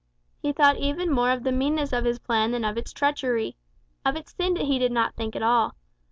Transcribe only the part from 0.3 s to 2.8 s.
He thought even more of the meanness of his plan than of